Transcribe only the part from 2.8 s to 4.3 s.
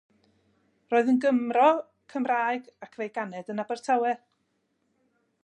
ac fe'i ganed yn Abertawe.